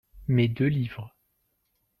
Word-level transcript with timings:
Mes 0.27 0.47
deux 0.47 0.65
livres. 0.67 1.15